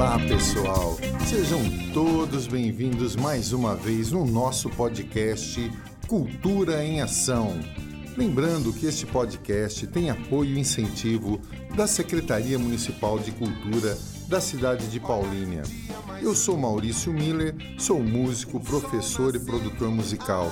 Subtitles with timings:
[0.00, 0.96] Olá, pessoal.
[1.28, 1.60] Sejam
[1.92, 5.70] todos bem-vindos mais uma vez no nosso podcast
[6.08, 7.60] Cultura em Ação.
[8.16, 11.38] Lembrando que este podcast tem apoio e incentivo
[11.76, 13.94] da Secretaria Municipal de Cultura
[14.26, 15.64] da cidade de Paulínia.
[16.22, 20.50] Eu sou Maurício Miller, sou músico, professor e produtor musical.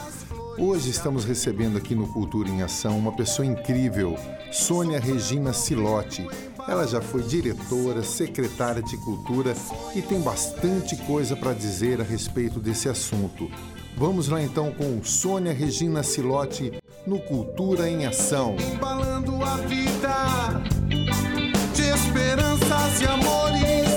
[0.58, 4.14] Hoje estamos recebendo aqui no Cultura em Ação uma pessoa incrível,
[4.52, 6.26] Sônia Regina Silotti.
[6.68, 9.54] Ela já foi diretora, secretária de Cultura
[9.94, 13.50] e tem bastante coisa para dizer a respeito desse assunto.
[13.96, 16.74] Vamos lá então com Sônia Regina Silotti
[17.06, 18.54] no Cultura em Ação.
[18.74, 20.62] Embalando a vida
[21.72, 23.88] de esperanças e amores,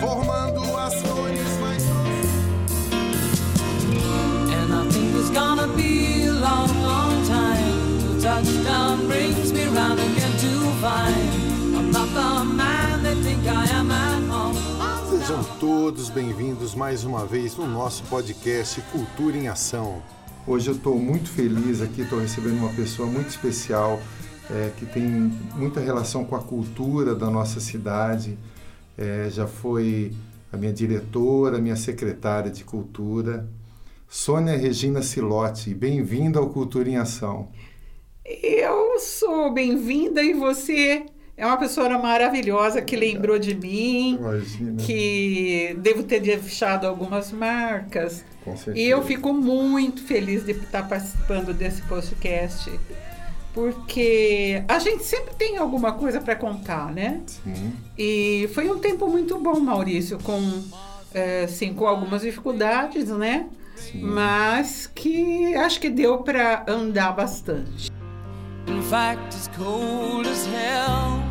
[0.00, 1.82] formando as flores mais
[4.48, 10.00] And I think it's gonna be a long, long time till touchdown brings me round
[10.00, 10.19] again
[15.10, 20.02] Sejam todos bem-vindos mais uma vez no nosso podcast Cultura em Ação.
[20.46, 24.00] Hoje eu estou muito feliz aqui, estou recebendo uma pessoa muito especial
[24.48, 25.04] é, que tem
[25.54, 28.38] muita relação com a cultura da nossa cidade.
[28.96, 30.14] É, já foi
[30.50, 33.46] a minha diretora, minha secretária de cultura,
[34.08, 35.74] Sônia Regina Silotti.
[35.74, 37.50] Bem-vinda ao Cultura em Ação.
[38.24, 41.04] Eu sou bem-vinda e você
[41.36, 44.76] é uma pessoa maravilhosa que lembrou de mim, Imagina.
[44.82, 48.24] que devo ter deixado algumas marcas.
[48.44, 48.78] Com certeza.
[48.78, 52.70] E eu fico muito feliz de estar participando desse podcast,
[53.54, 57.22] porque a gente sempre tem alguma coisa para contar, né?
[57.26, 57.72] Sim.
[57.96, 60.62] E foi um tempo muito bom, Maurício, com,
[61.14, 63.46] eh, sim, com algumas dificuldades, né?
[63.74, 64.02] Sim.
[64.02, 67.90] Mas que acho que deu para andar bastante.
[68.66, 71.22] In fact, it's cold as hell.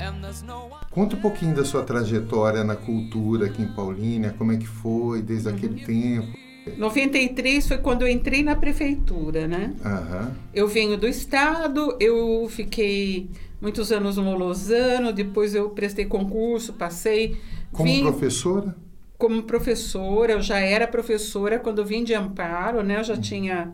[0.00, 0.80] And there's no one.
[0.90, 5.22] Conta um pouquinho da sua trajetória na cultura aqui em Paulínia, como é que foi
[5.22, 6.36] desde aquele tempo.
[6.76, 9.74] 93 foi quando eu entrei na prefeitura, né?
[9.84, 10.36] Aham.
[10.54, 13.30] Eu venho do estado, eu fiquei
[13.60, 17.40] muitos anos no Lozano, depois eu prestei concurso, passei.
[17.72, 18.76] Como vim professora?
[19.20, 22.98] Como professora, eu já era professora quando vim de Amparo, né?
[22.98, 23.70] Eu já tinha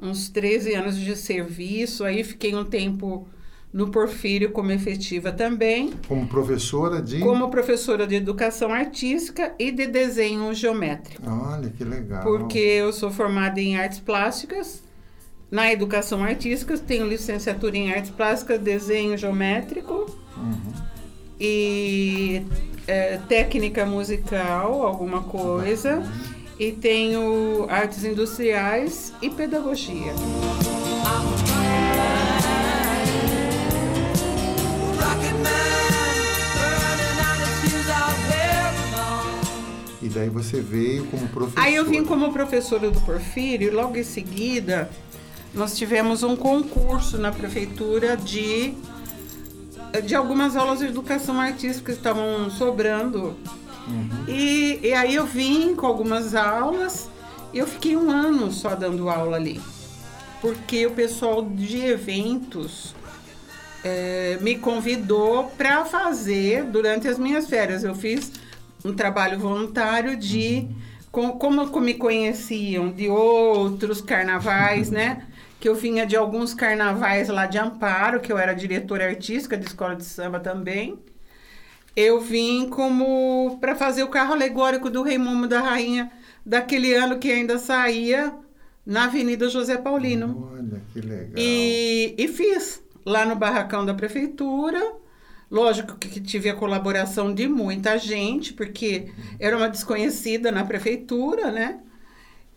[0.00, 3.28] uns 13 anos de serviço, aí fiquei um tempo
[3.72, 7.20] no Porfírio como efetiva também, Como professora de.
[7.20, 11.22] como professora de educação artística e de desenho geométrico.
[11.30, 12.22] Olha que legal.
[12.22, 14.82] porque eu sou formada em artes plásticas.
[15.50, 20.06] Na educação artística, tenho licenciatura em artes plásticas, desenho geométrico
[21.38, 22.42] e
[22.92, 26.02] é, técnica musical, alguma coisa.
[26.58, 30.12] E tenho artes industriais e pedagogia.
[40.02, 41.66] E daí você veio como professora.
[41.66, 44.90] Aí eu vim como professora do Porfírio e logo em seguida
[45.54, 48.74] nós tivemos um concurso na prefeitura de,
[50.00, 53.36] de algumas aulas de educação artística que estavam sobrando.
[54.28, 57.10] E, e aí eu vim com algumas aulas
[57.52, 59.60] e eu fiquei um ano só dando aula ali.
[60.40, 62.94] Porque o pessoal de eventos
[63.84, 67.84] eh, me convidou para fazer durante as minhas férias.
[67.84, 68.32] Eu fiz
[68.84, 70.66] um trabalho voluntário de
[71.10, 75.26] com- como co- me conheciam de outros carnavais, né?
[75.62, 79.64] Que eu vinha de alguns carnavais lá de Amparo, que eu era diretora artística de
[79.64, 80.98] escola de samba também.
[81.94, 86.10] Eu vim como para fazer o carro alegórico do Rei Momo da Rainha
[86.44, 88.34] daquele ano que ainda saía
[88.84, 90.50] na Avenida José Paulino.
[90.52, 91.34] Olha que legal.
[91.36, 94.96] E, e fiz lá no barracão da prefeitura.
[95.48, 101.52] Lógico que, que tive a colaboração de muita gente, porque era uma desconhecida na prefeitura,
[101.52, 101.78] né?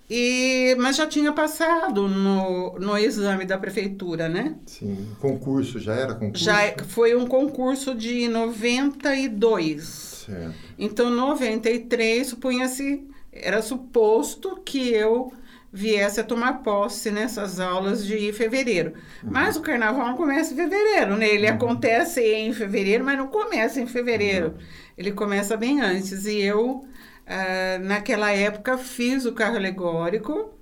[0.10, 4.56] E, mas já tinha passado no, no exame da prefeitura, né?
[4.68, 5.08] Sim.
[5.20, 6.44] Concurso, já era concurso?
[6.44, 9.84] Já é- foi um concurso de 92.
[10.26, 10.56] Certo.
[10.78, 15.32] Então, 93, supunha-se, era suposto que eu
[15.72, 18.94] viesse a tomar posse nessas aulas de fevereiro.
[19.22, 21.28] Mas o carnaval não começa em fevereiro, né?
[21.28, 24.56] Ele acontece em fevereiro, mas não começa em fevereiro.
[24.98, 26.26] Ele começa bem antes.
[26.26, 26.86] E eu,
[27.28, 30.54] ah, naquela época, fiz o carro alegórico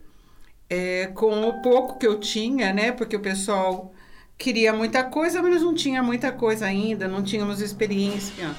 [0.69, 2.91] é, com o pouco que eu tinha, né?
[2.91, 3.93] Porque o pessoal
[4.37, 8.51] queria muita coisa, mas não tinha muita coisa ainda, não tínhamos experiência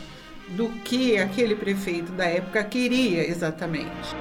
[0.50, 4.14] do que aquele prefeito da época queria exatamente.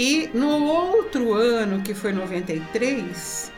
[0.00, 3.50] E no outro ano, que foi 93,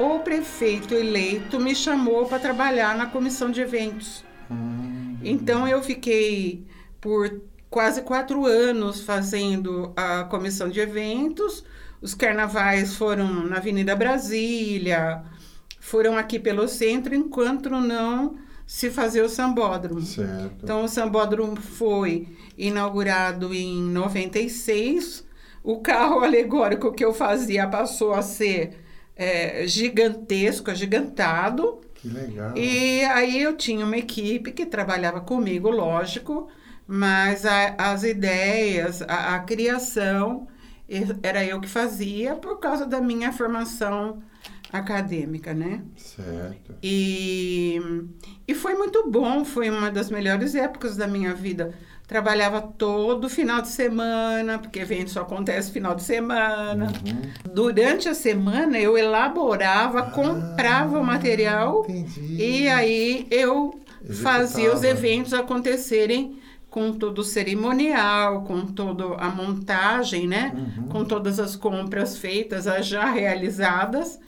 [0.00, 4.24] o prefeito eleito me chamou para trabalhar na comissão de eventos.
[4.50, 6.64] Hum, Então eu fiquei
[7.00, 7.40] por
[7.70, 11.62] quase quatro anos fazendo a comissão de eventos.
[12.02, 15.22] Os carnavais foram na Avenida Brasília,
[15.78, 18.36] foram aqui pelo centro, enquanto não
[18.66, 20.00] se fazia o sambódromo.
[20.02, 20.64] certo.
[20.64, 22.26] Então, o Sambódromo foi
[22.58, 25.24] inaugurado em 96.
[25.66, 28.78] O carro alegórico que eu fazia passou a ser
[29.16, 31.80] é, gigantesco, agigantado.
[31.94, 32.52] que legal.
[32.56, 36.48] E aí eu tinha uma equipe que trabalhava comigo, lógico,
[36.86, 40.46] mas a- as ideias, a, a criação,
[41.22, 44.22] era eu que fazia por causa da minha formação
[44.72, 45.82] acadêmica, né?
[45.96, 46.74] Certo.
[46.82, 47.80] E,
[48.46, 51.74] e foi muito bom, foi uma das melhores épocas da minha vida.
[52.06, 56.92] Trabalhava todo final de semana, porque evento só acontece final de semana.
[57.04, 57.52] Uhum.
[57.52, 62.36] Durante a semana eu elaborava, comprava o material Ah, Entendi.
[62.40, 63.80] e aí eu
[64.22, 64.86] fazia os Executava.
[65.06, 66.38] eventos acontecerem
[66.70, 70.52] com todo o cerimonial, com toda a montagem, né?
[70.54, 70.88] Uhum.
[70.88, 74.20] Com todas as compras feitas, as já realizadas.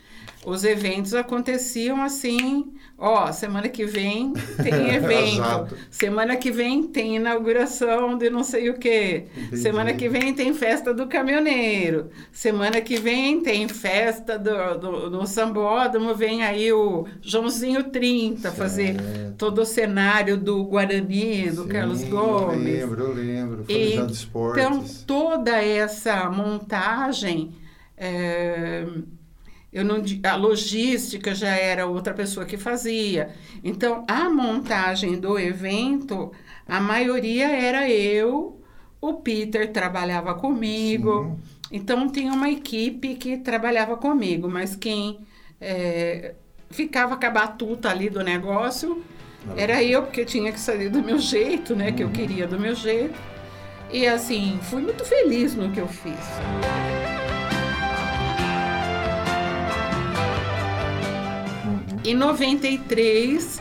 [0.49, 8.17] Os eventos aconteciam assim, ó, semana que vem tem evento, semana que vem tem inauguração
[8.17, 9.59] de não sei o quê, Entendi.
[9.59, 15.27] semana que vem tem festa do caminhoneiro, semana que vem tem festa do, do, do
[15.27, 19.35] sambódromo, vem aí o Joãozinho 30 fazer Certo.
[19.37, 22.65] todo o cenário do Guarani, do Sim, Carlos Eu Gomes.
[22.65, 23.65] lembro, eu lembro.
[23.65, 24.65] Foi E, de esportes.
[24.65, 27.53] Então, toda essa montagem,
[27.97, 28.87] é,
[29.73, 33.31] eu não, a logística já era outra pessoa que fazia.
[33.63, 36.33] Então, a montagem do evento,
[36.67, 38.61] a maioria era eu,
[39.01, 41.39] o Peter trabalhava comigo.
[41.71, 45.21] Então, tinha uma equipe que trabalhava comigo, mas quem
[45.61, 46.35] é,
[46.71, 49.03] ficava com a batuta ali do negócio
[49.57, 51.93] era eu, porque tinha que sair do meu jeito, né?
[51.93, 53.19] Que eu queria do meu jeito.
[53.91, 56.19] E assim, fui muito feliz no que eu fiz.
[62.05, 63.61] Em 93,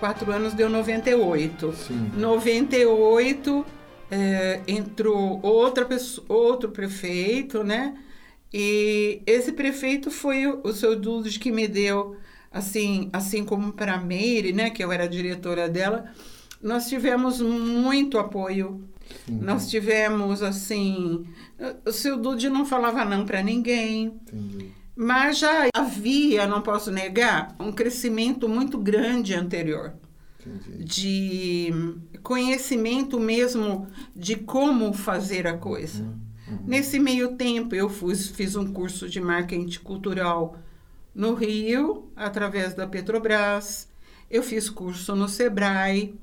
[0.00, 1.72] quatro anos deu 98.
[1.72, 2.10] Sim.
[2.16, 3.66] 98
[4.10, 7.94] é, entrou outra pessoa, outro prefeito, né?
[8.52, 12.16] E esse prefeito foi o, o seu Dulles que me deu,
[12.50, 14.70] assim, assim como para a Meire, né?
[14.70, 16.12] Que eu era diretora dela.
[16.62, 18.82] Nós tivemos muito apoio.
[19.28, 21.24] Nós tivemos, assim...
[21.86, 24.06] O seu Dude não falava não para ninguém.
[24.06, 24.72] Entendi.
[25.00, 29.92] Mas já havia, não posso negar, um crescimento muito grande anterior
[30.44, 30.84] Entendi.
[30.84, 33.86] de conhecimento mesmo
[34.16, 36.04] de como fazer a coisa.
[36.66, 40.56] Nesse meio tempo, eu fuz- fiz um curso de marketing cultural
[41.14, 43.86] no Rio, através da Petrobras.
[44.28, 46.14] Eu fiz curso no Sebrae,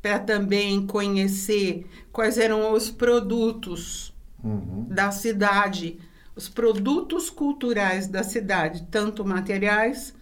[0.00, 4.86] para também conhecer quais eram os produtos Uhum.
[4.88, 5.98] da cidade,
[6.40, 10.14] os produtos culturais da cidade, tanto materiais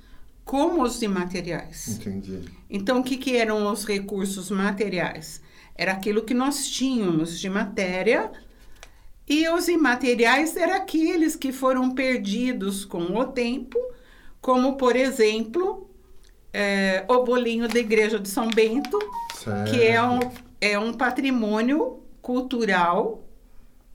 [0.44, 1.86] como os imateriais.
[1.86, 2.40] Entendi.
[2.68, 5.40] Então, o que, que eram os recursos materiais?
[5.76, 8.32] Era aquilo que nós tínhamos de matéria,
[9.28, 13.78] e os imateriais eram aqueles que foram perdidos com o tempo,
[14.40, 15.88] como, por exemplo,
[16.52, 18.98] eh, o bolinho da Igreja de São Bento,
[19.36, 19.70] Certo.
[19.70, 20.18] que é um,
[20.60, 23.22] é um patrimônio cultural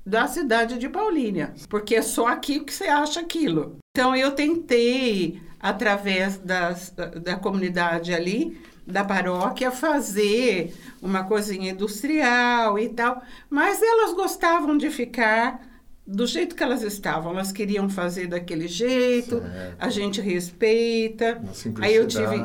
[0.05, 3.77] da cidade de Paulínia, porque é só aqui que você acha aquilo.
[3.95, 12.77] Então eu tentei, através das, da, da comunidade ali, da paróquia, fazer uma coisinha industrial
[12.77, 15.61] e tal, mas elas gostavam de ficar
[16.05, 19.75] do jeito que elas estavam, elas queriam fazer daquele jeito, Certo.
[19.79, 21.41] a gente respeita.
[21.79, 22.35] Aí eu tive,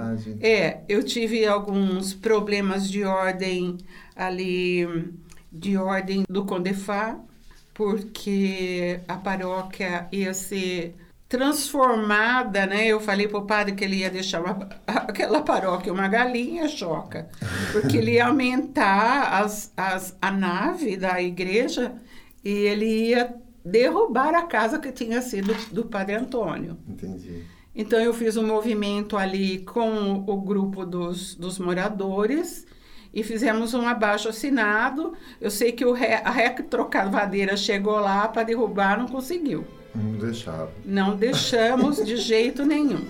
[0.41, 3.77] é, eu tive alguns problemas de ordem
[4.15, 5.13] ali,
[5.51, 7.19] de ordem do Condefá,
[7.79, 10.97] porque a paróquia ia ser
[11.29, 12.89] transformada, né?
[12.89, 17.29] Eu falei para o padre que ele ia deixar uma- aquela paróquia uma galinha choca,
[17.71, 21.95] porque ele ia aumentar as, as, a nave da igreja
[22.45, 23.33] e ele ia
[23.65, 26.77] derrubar a casa que tinha sido do padre Antônio.
[26.89, 27.45] Entendi.
[27.77, 32.67] Então eu fiz um movimento ali com o grupo dos, dos moradores
[33.13, 35.15] e fizemos um abaixo assinado.
[35.41, 39.67] Eu sei que o ré, a REC Trocavadeira chegou lá para derrubar, não conseguiu.
[39.95, 40.71] Não deixava.
[40.85, 43.05] Não deixamos de jeito nenhum.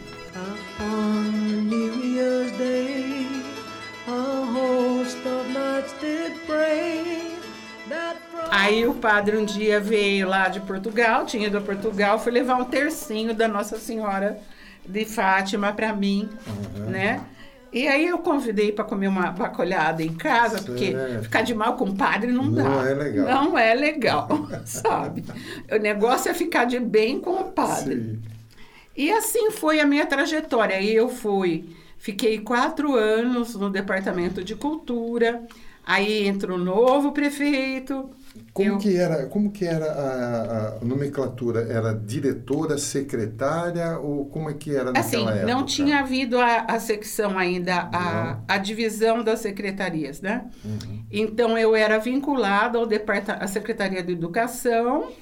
[8.51, 12.57] Aí o padre um dia veio lá de Portugal, tinha ido a Portugal, foi levar
[12.57, 14.39] um tercinho da Nossa Senhora
[14.87, 16.29] de Fátima para mim,
[16.89, 17.21] né?
[17.73, 21.85] E aí eu convidei para comer uma bacolhada em casa, porque ficar de mal com
[21.85, 22.65] o padre não, dá.
[22.65, 23.27] Não é legal.
[23.27, 24.29] Não é legal,
[24.65, 25.25] sabe?
[25.71, 27.97] O negócio é ficar de bem com o padre.
[27.97, 28.23] Sim.
[28.97, 30.77] E assim foi a minha trajetória.
[30.77, 35.43] Aí eu fui, fiquei quatro anos no departamento de cultura.
[35.87, 38.11] Aí entra o novo prefeito.
[38.53, 41.61] Como eu- que era, como que era a, a nomenclatura?
[41.73, 45.47] Era diretora, secretária ou como é que era naquela Assim, época?
[45.47, 50.51] não tinha havido a, a secção ainda, a, a divisão das secretarias, né?
[50.65, 51.05] Uhum.
[51.11, 55.13] Então eu era vinculada ao departamento, à Secretaria de Educação,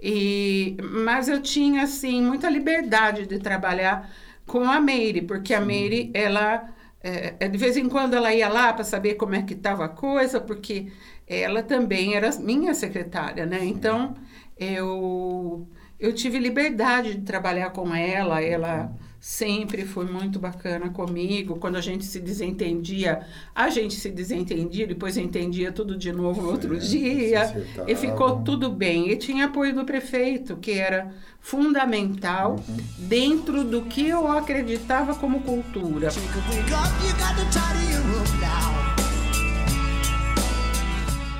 [0.00, 4.10] e, mas eu tinha assim muita liberdade de trabalhar
[4.46, 6.68] com a Meire, porque a Meire, ela
[7.06, 9.84] é, é, de vez em quando ela ia lá para saber como é que estava
[9.84, 10.92] a coisa, porque
[11.26, 13.64] ela também era minha secretária, né?
[13.64, 14.14] Então
[14.58, 18.94] eu eu tive liberdade de trabalhar com ela, ela
[19.26, 21.56] sempre foi muito bacana comigo.
[21.56, 26.48] Quando a gente se desentendia, a gente se desentendia, depois entendia tudo de novo no
[26.50, 27.66] outro Certo, dia.
[27.88, 29.10] E ficou tudo bem.
[29.10, 32.76] E tinha apoio do prefeito, que era fundamental Uhum.
[32.98, 36.08] dentro do que eu acreditava como cultura.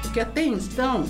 [0.02, 1.04] Porque até então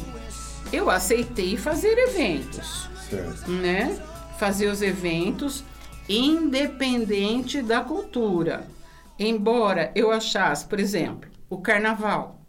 [0.70, 2.90] eu aceitei fazer eventos.
[3.08, 3.50] Certo.
[3.50, 3.96] né?
[4.38, 5.64] Fazer os eventos
[6.08, 8.66] independente da cultura.
[9.18, 12.40] Embora eu achasse, por exemplo, o carnaval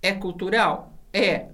[0.00, 0.92] é cultural?
[1.12, 1.48] É.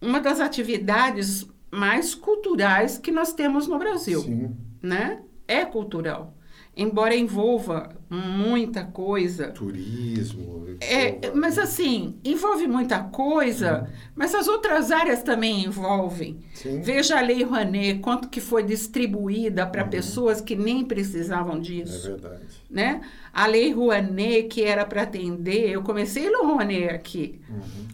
[0.00, 4.56] Uma das atividades mais culturais que nós temos no Brasil, Sim.
[4.82, 5.22] né?
[5.46, 6.34] É cultural.
[6.76, 10.66] Embora envolva muita coisa, Turismo.
[10.80, 16.38] é, envolva- mas assim, envolve muita coisa, mas as outras áreas também envolvem.
[16.54, 16.80] Sim.
[16.80, 22.08] Veja a Lei Rouanet, quanto que foi distribuída para pessoas que nem precisavam É disso,
[22.12, 22.42] verdade.
[22.70, 23.00] né?
[23.32, 27.40] A Lei Rouanet, que era para atender, eu comecei no Rouanet aqui,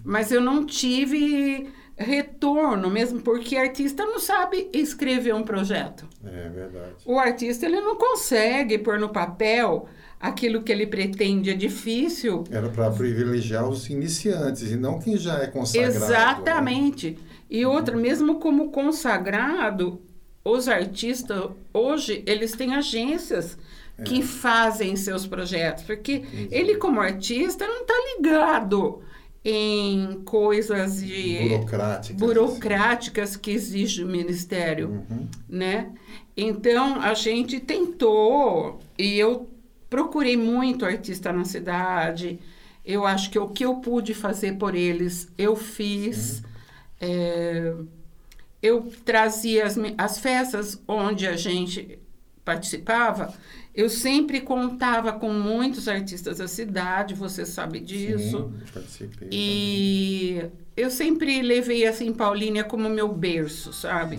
[0.04, 6.06] mas eu não tive retorno, mesmo porque artista não sabe escrever um projeto.
[6.24, 6.92] É verdade.
[7.04, 9.88] O artista ele não consegue pôr no papel
[10.20, 12.44] aquilo que ele pretende, é difícil.
[12.50, 15.92] Era para privilegiar os iniciantes e não quem já é consagrado.
[15.98, 16.06] né?
[16.06, 17.18] Exatamente.
[17.48, 20.00] E outra, mesmo como consagrado,
[20.44, 23.56] os artistas hoje eles têm agências
[23.98, 24.02] É.
[24.02, 29.00] que fazem seus projetos, porque ele como artista não está ligado
[29.48, 32.16] em coisas de Burocráticas.
[32.20, 35.28] burocráticas que exige o ministério, Uhum.
[35.48, 35.92] né?
[36.36, 39.48] Então a gente tentou e eu
[39.88, 42.40] procurei muito artista na cidade.
[42.84, 46.42] Eu acho que o que eu pude fazer por eles eu fiz.
[47.00, 47.72] É,
[48.60, 52.00] eu trazia as, as festas onde a gente
[52.44, 53.32] participava.
[53.76, 58.50] Eu sempre contava com muitos artistas da cidade, você sabe disso.
[58.50, 59.28] Sim, participei.
[59.30, 60.42] E
[60.74, 64.18] eu sempre levei assim Paulínia como meu berço, sabe?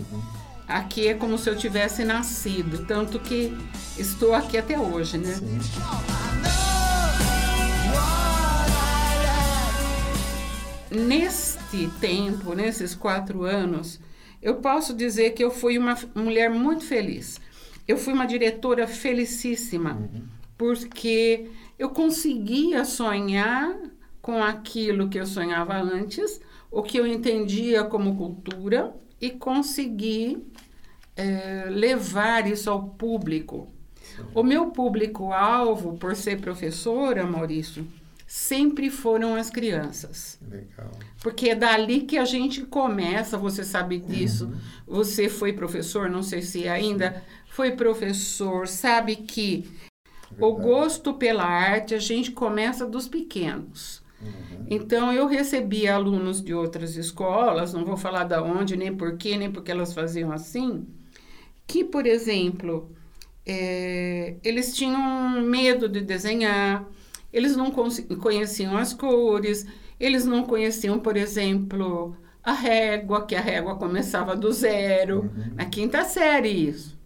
[0.68, 3.52] Aqui é como se eu tivesse nascido, tanto que
[3.98, 5.34] estou aqui até hoje, né?
[5.34, 5.58] Sim.
[11.04, 13.98] Neste tempo, nesses quatro anos,
[14.40, 17.40] eu posso dizer que eu fui uma mulher muito feliz.
[17.88, 19.98] Eu fui uma diretora felicíssima,
[20.58, 23.74] porque eu conseguia sonhar
[24.20, 26.38] com aquilo que eu sonhava antes,
[26.70, 30.46] o que eu entendia como cultura, e consegui
[31.16, 33.72] eh, levar isso ao público.
[34.34, 37.86] O meu público-alvo, por ser professora, Maurício,
[38.26, 40.38] sempre foram as crianças.
[40.48, 40.90] Legal.
[41.22, 44.52] Porque é dali que a gente começa, você sabe disso.
[44.86, 47.24] Você foi professor, não sei se ainda
[47.58, 49.68] foi professor, sabe que
[50.38, 50.62] o Verdade.
[50.62, 54.00] gosto pela arte a gente começa dos pequenos.
[54.70, 59.50] Então eu recebia alunos de outras escolas, não vou falar da onde, nem porquê, nem
[59.50, 60.86] porque elas faziam assim,
[61.66, 62.92] que, por exemplo,
[63.44, 66.88] eh, eles tinham medo de desenhar,
[67.32, 69.66] eles não conheciam as cores,
[69.98, 76.04] eles não conheciam, por exemplo, a régua, que a régua começava do zero, na quinta
[76.04, 76.97] série isso.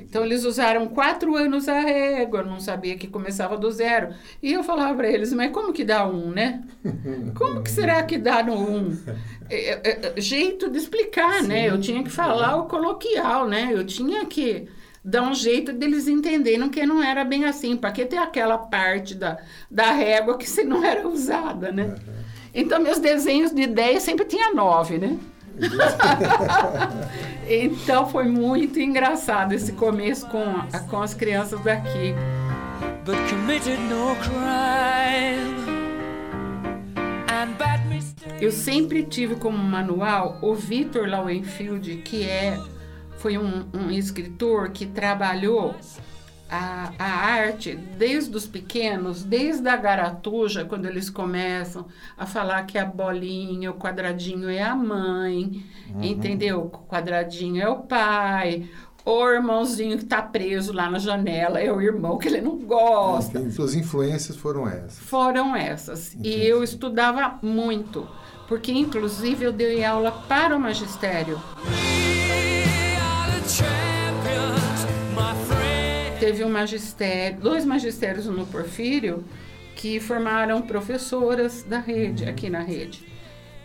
[0.00, 4.14] Então eles usaram quatro anos a régua, não sabia que começava do zero.
[4.42, 6.62] E eu falava para eles, mas como que dá um, né?
[7.34, 8.98] Como que será que dá no um?
[9.48, 11.68] É, é, é, jeito de explicar, né?
[11.68, 13.70] Eu tinha que falar o coloquial, né?
[13.72, 14.68] Eu tinha que
[15.04, 17.76] dar um jeito deles entenderem que não era bem assim.
[17.76, 19.38] Para que ter aquela parte da,
[19.70, 21.94] da régua que se não era usada, né?
[22.54, 25.18] Então, meus desenhos de 10 sempre tinha 9, né?
[27.48, 30.42] então, foi muito engraçado esse começo com,
[30.72, 32.14] a- com as crianças daqui.
[33.04, 35.72] but committed no crime.
[37.28, 38.40] And bad mistakes.
[38.40, 42.56] Eu sempre tive como manual o Victor Lauenfield, que é,
[43.18, 45.74] foi um, um escritor que trabalhou
[46.52, 52.76] a, a arte desde os pequenos, desde a garatuja, quando eles começam a falar que
[52.76, 55.64] a bolinha, o quadradinho é a mãe,
[56.02, 56.60] entendeu?
[56.60, 58.68] O quadradinho é o pai.
[59.04, 63.38] O irmãozinho que tá preso lá na janela é o irmão que ele não gosta
[63.38, 63.54] Entendi.
[63.54, 64.98] Suas influências foram essas.
[64.98, 66.14] foram essas.
[66.22, 68.06] E eu estudava muito,
[68.46, 71.40] porque inclusive eu dei aula para o magistério.
[76.22, 79.24] Teve um magistério, dois magistérios no Porfírio
[79.74, 83.04] que formaram professoras da rede, aqui na rede.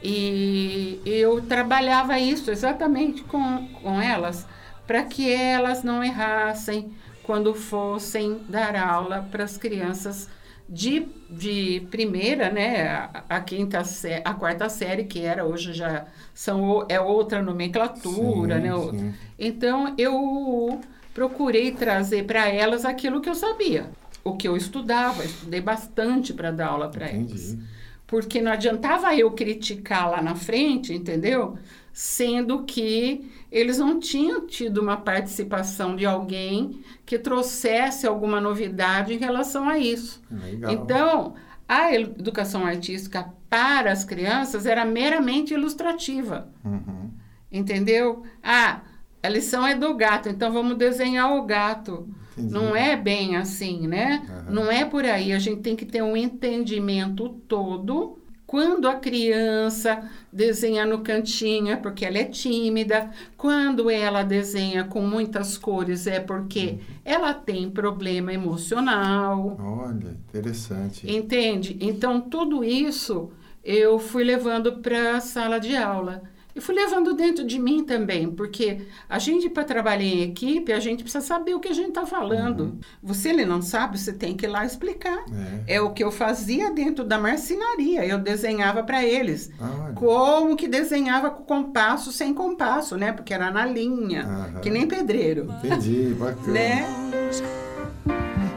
[0.02, 4.48] E eu trabalhava isso exatamente com, com elas,
[4.88, 10.28] para que elas não errassem quando fossem dar aula para as crianças
[10.68, 16.06] de, de primeira, né, a, a quinta sé- a quarta série, que era hoje já
[16.34, 18.72] são, é outra nomenclatura, Sim, né?
[18.90, 19.14] sim.
[19.38, 20.80] Então eu
[21.18, 23.90] procurei trazer para elas aquilo que eu sabia,
[24.24, 27.58] o que eu estudava, estudei bastante para dar aula para elas.
[28.06, 31.58] Porque não adiantava eu criticar lá na frente, entendeu?
[31.92, 39.18] Sendo que eles não tinham tido uma participação de alguém que trouxesse alguma novidade em
[39.18, 40.22] relação a isso.
[40.30, 40.72] Legal.
[40.72, 41.34] Então,
[41.68, 46.48] a educação artística para as crianças era meramente ilustrativa.
[46.64, 47.10] Uhum.
[47.52, 48.24] Entendeu?
[48.44, 48.82] Ah,
[49.22, 52.08] a lição é do gato, então vamos desenhar o gato.
[52.38, 52.54] Entendi.
[52.54, 54.24] Não é bem assim, né?
[54.30, 54.54] Aham.
[54.54, 55.34] Não é por aí.
[55.34, 58.20] A gente tem que ter um entendimento todo.
[58.46, 63.10] Quando a criança desenha no cantinho é porque ela é tímida.
[63.36, 69.58] Quando ela desenha com muitas cores é porque ela tem problema emocional.
[69.60, 71.12] Olha, interessante.
[71.12, 71.75] Entende?
[71.82, 73.32] Então, tudo isso
[73.64, 76.24] eu fui levando para a sala de aula.
[76.57, 80.79] E fui levando dentro de mim também, porque a gente, para trabalhar em equipe, a
[80.79, 82.79] gente precisa saber o que a gente está falando.
[83.01, 85.24] Você ele não sabe, você tem que ir lá explicar.
[85.67, 85.75] É.
[85.75, 88.03] É o que eu fazia dentro da marcenaria.
[88.03, 89.51] Eu desenhava para eles.
[89.59, 89.93] Olha.
[89.93, 93.11] Como que desenhava com compasso sem compasso, né?
[93.11, 94.59] Porque era na linha, Aham.
[94.59, 95.48] que nem pedreiro.
[95.63, 96.53] Entendi, bacana.
[96.53, 96.87] Né?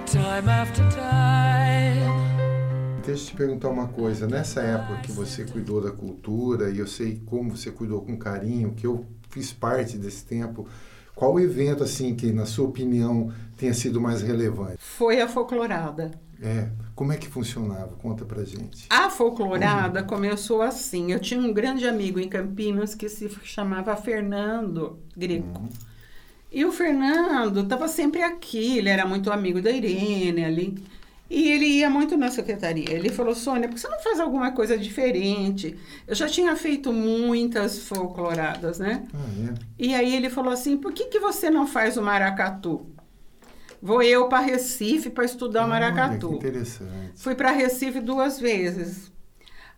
[0.07, 1.60] Time after time.
[3.05, 4.27] Deixa eu te perguntar uma coisa.
[4.27, 8.73] Nessa época que você cuidou da cultura, e eu sei como você cuidou com carinho,
[8.73, 10.69] que eu fiz parte desse tempo,
[11.15, 14.77] qual evento, assim, que na sua opinião tenha sido mais relevante?
[14.79, 16.11] Foi a folclorada.
[16.43, 17.97] É, como é que funcionava?
[17.97, 18.87] Conta pra gente.
[18.91, 21.13] A folclorada começou assim.
[21.13, 25.69] Eu tinha um grande amigo em Campinas que se chamava Fernando Greco.
[26.53, 30.83] E o Fernando estava sempre aqui, ele era muito amigo da Irene ali.
[31.31, 32.91] E ele ia muito na secretaria.
[32.93, 35.79] Ele falou, Sônia, por que você não faz alguma coisa diferente?
[36.05, 39.05] Eu já tinha feito muitas folcloradas, né?
[39.15, 39.55] Ah, é?
[39.79, 42.85] E aí ele falou assim, por que, que você não faz o maracatu?
[43.81, 46.31] Vou eu para Recife para estudar o Olha, maracatu.
[46.31, 47.13] que interessante.
[47.15, 49.13] Fui para Recife duas vezes.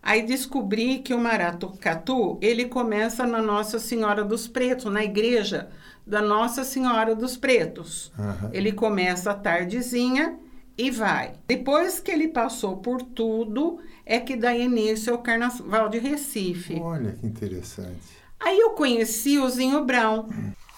[0.01, 5.69] Aí descobri que o maracatu, ele começa na Nossa Senhora dos Pretos, na igreja
[6.05, 8.11] da Nossa Senhora dos Pretos.
[8.19, 8.49] Aham.
[8.51, 10.37] Ele começa à tardezinha
[10.77, 11.33] e vai.
[11.47, 16.79] Depois que ele passou por tudo, é que dá início ao Carnaval de Recife.
[16.79, 18.23] Olha que interessante.
[18.39, 20.27] Aí eu conheci o Zinho Brown.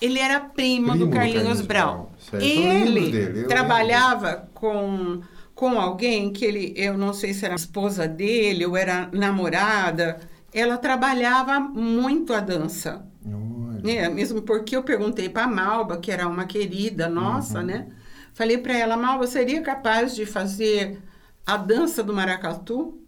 [0.02, 2.08] Ele era primo, Primo do do Carlinhos Carlinhos Brown.
[2.32, 2.42] Brown.
[2.42, 5.22] Ele dele, trabalhava com,
[5.56, 10.20] com alguém que ele, eu não sei se era esposa dele ou era namorada.
[10.54, 13.06] Ela trabalhava muito a dança.
[13.26, 13.92] Olha.
[13.92, 17.88] É, mesmo porque eu perguntei para a Malba, que era uma querida nossa, né?
[18.36, 21.02] Falei para ela, Malba, seria capaz de fazer
[21.46, 23.02] a dança do maracatu?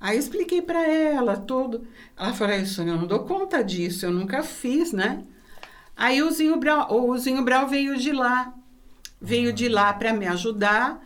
[0.00, 1.86] Aí expliquei para ela tudo.
[2.16, 5.22] Ela falou, isso eu não dou conta disso, eu nunca fiz, né?
[5.96, 8.52] Aí o Zinho Brau, o Zinho Brau veio de lá,
[9.20, 11.00] veio de lá para me ajudar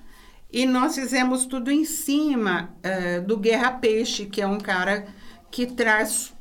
[0.50, 5.06] e nós fizemos tudo em cima eh, do Guerra Peixe, que é um cara
[5.50, 6.32] que traz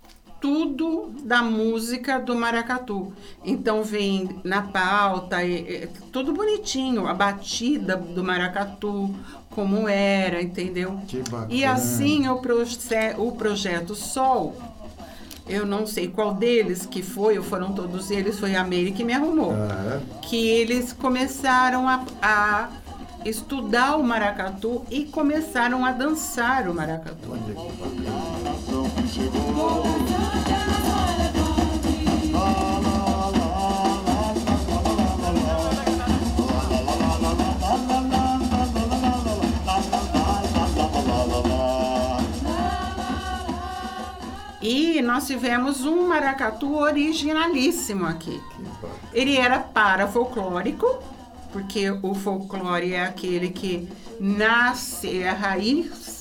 [0.41, 3.11] tudo da música do maracatu.
[3.43, 9.13] Então vem na pauta, e- e- tudo bonitinho, a batida do maracatu,
[9.49, 10.99] como era, entendeu?
[11.07, 11.47] Que bacana.
[11.49, 14.55] E assim o, proce- o projeto Sol,
[15.47, 19.03] eu não sei qual deles que foi, ou foram todos eles, foi a Meire que
[19.03, 19.53] me arrumou
[20.21, 22.69] que eles começaram a, a
[23.25, 27.29] estudar o maracatu e começaram a dançar o maracatu.
[27.31, 28.78] Olha que bacana.
[44.61, 48.41] E nós tivemos um maracatu originalíssimo aqui.
[49.13, 51.01] Ele era para folclórico,
[51.51, 56.18] porque o folclore é aquele que nasce, é a raiz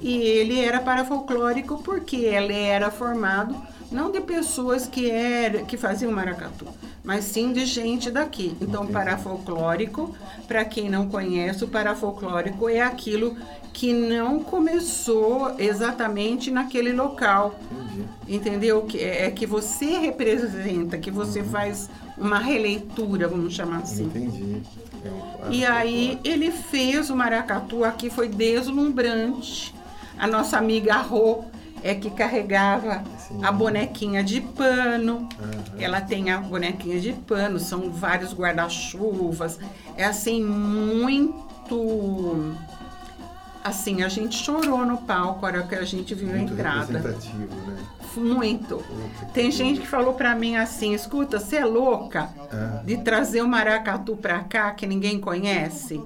[0.00, 3.54] e ele era para folclórico porque ele era formado
[3.92, 6.64] não de pessoas que era, que faziam maracatu,
[7.02, 8.56] mas sim de gente daqui.
[8.60, 10.14] Então, para folclórico,
[10.46, 13.36] para quem não conhece, o parafolclórico é aquilo
[13.72, 17.58] que não começou exatamente naquele local.
[18.28, 18.82] Entendeu?
[18.82, 24.04] Que é, é que você representa, que você faz uma releitura, vamos chamar assim.
[24.04, 24.62] Entendi.
[25.04, 25.08] É
[25.48, 29.74] um- E aí ele fez o maracatu aqui, foi deslumbrante.
[30.20, 31.44] A nossa amiga Rô
[31.82, 33.42] é que carregava Sim.
[33.42, 35.26] a bonequinha de pano.
[35.78, 39.58] Ela tem a bonequinha de pano, são vários guarda-chuvas.
[39.96, 41.74] É assim, muito.
[43.64, 46.98] Assim, a gente chorou no palco a hora que a gente viu a muito entrada.
[46.98, 47.78] representativo, né?
[48.16, 48.82] Muito.
[49.32, 52.82] Tem gente que falou pra mim assim: escuta, você é louca Ah.
[52.84, 56.00] de trazer o maracatu pra cá que ninguém conhece?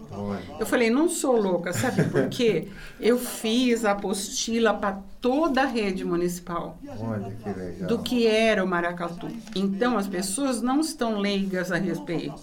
[0.59, 2.69] Eu falei, não sou louca, sabe por quê?
[3.01, 9.27] Eu fiz a apostila para toda a rede municipal que do que era o maracatu.
[9.57, 12.35] Então as pessoas não estão leigas a respeito.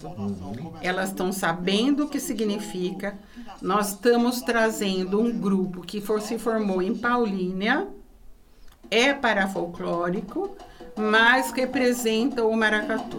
[0.80, 3.14] Elas estão sabendo o que significa.
[3.60, 7.86] Nós estamos trazendo um grupo que for, se formou em Paulínia,
[8.92, 10.50] é parafolclórico,
[10.96, 13.16] mas representa o maracatu.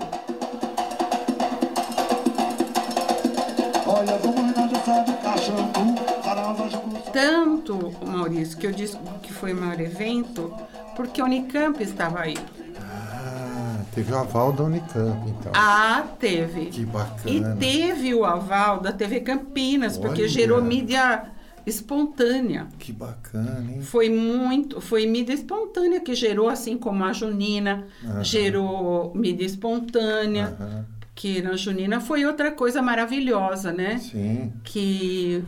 [7.12, 10.54] Tanto, Maurício, que eu disse que foi o maior evento,
[10.96, 12.38] porque a Unicamp estava aí.
[12.80, 15.52] Ah, teve o aval da Unicamp, então.
[15.56, 16.66] Ah, teve.
[16.68, 17.56] Que E bacana.
[17.60, 20.30] teve o aval da TV Campinas, porque Olha.
[20.30, 21.24] gerou mídia
[21.66, 22.68] espontânea.
[22.80, 23.82] Que bacana, hein?
[23.82, 28.24] Foi muito, foi mídia espontânea que gerou, assim como a Junina Aham.
[28.24, 33.98] gerou mídia espontânea, Aham, que na Junina foi outra coisa maravilhosa, né?
[34.00, 34.52] Sim.
[34.64, 35.44] que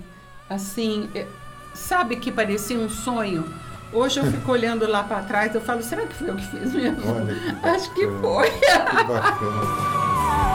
[0.49, 1.25] assim, é,
[1.73, 3.43] sabe que parecia um sonho.
[3.93, 6.73] Hoje eu fico olhando lá para trás, eu falo, será que foi eu que fiz
[6.73, 6.97] mesmo?
[7.11, 7.55] Olha que.
[7.67, 8.49] Acho que foi.
[8.51, 10.45] Que bacana.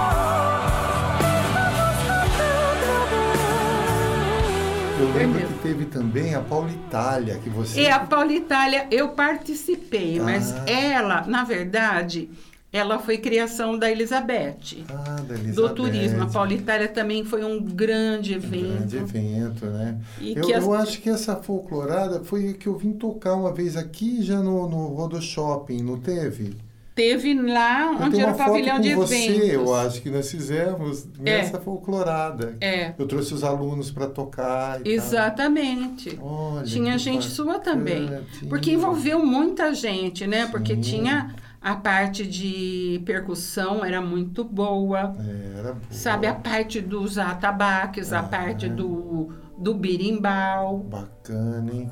[5.01, 7.83] Eu lembro que teve também a Paulitália, que você.
[7.83, 10.65] E a Paula Itália, eu participei, mas Ah.
[10.71, 12.29] ela, na verdade,
[12.73, 15.53] ela foi criação da Elizabeth, Ah, da Elizabeth.
[15.69, 16.23] do turismo.
[16.23, 18.77] A Paula Itália também foi um grande Um evento.
[18.77, 19.99] grande evento, né?
[20.21, 23.53] E eu que as- eu acho que essa folclorada foi que eu vim tocar uma
[23.53, 26.55] vez aqui, já no, no Rodo Shopping, não teve?
[27.01, 29.49] Teve lá Eu onde tenho era uma o foto pavilhão com de você, eventos.
[29.49, 32.57] eu acho que nós fizemos nessa folclorada.
[32.61, 34.93] É, Eu trouxe os alunos para tocar e tal.
[34.93, 36.19] exatamente.
[36.21, 38.03] Olha, Tinha gente sua também.
[38.05, 38.77] bacana, Porque tinha.
[38.77, 40.47] envolveu muita gente, né?
[40.49, 40.81] Porque Sim.
[40.83, 45.17] tinha a parte de percussão, era muito boa.
[45.21, 45.81] É, era boa.
[45.91, 48.29] Sabe, a parte dos atabaques, a Aham.
[48.29, 50.79] parte do, do birimbau.
[50.79, 51.91] Bacana, hein?